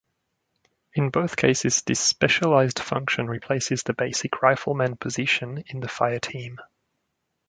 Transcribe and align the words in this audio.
In 0.95 1.11
both 1.11 1.35
cases 1.37 1.83
this 1.83 1.99
specialized 1.99 2.79
function 2.79 3.27
replaces 3.27 3.83
the 3.83 3.93
basic 3.93 4.41
rifleman 4.41 4.97
position 4.97 5.63
in 5.67 5.79
the 5.79 5.87
fireteam. 5.87 6.57